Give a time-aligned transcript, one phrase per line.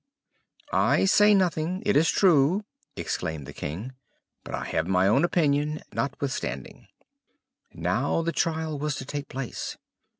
[0.73, 2.63] "I say nothing, it is true,"
[2.95, 3.91] exclaimed the King;
[4.43, 6.87] "but I have my own opinion, notwithstanding."
[7.71, 9.77] Now the trial was to take place.